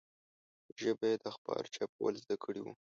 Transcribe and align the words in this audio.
ژبه 0.81 1.05
یې 1.11 1.15
د 1.21 1.23
اخبار 1.31 1.63
چاپول 1.75 2.13
زده 2.23 2.35
کړي 2.43 2.61
وو. 2.63 2.73